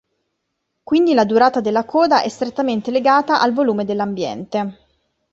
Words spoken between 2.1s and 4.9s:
è strettamente legata al volume dell'ambiente.